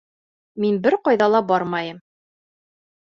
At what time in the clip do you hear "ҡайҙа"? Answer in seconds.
1.09-1.27